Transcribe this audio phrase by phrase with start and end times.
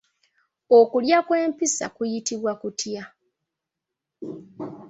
[0.77, 3.03] Okulya kw'empisa kuyitibwa kutya?